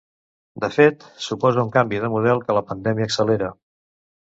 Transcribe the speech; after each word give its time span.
De 0.65 0.69
fet, 0.77 1.05
suposa 1.27 1.67
un 1.67 1.71
canvi 1.77 2.03
de 2.07 2.13
model 2.17 2.45
que 2.49 2.59
la 2.61 2.67
pandèmia 2.73 3.11
accelera. 3.13 3.57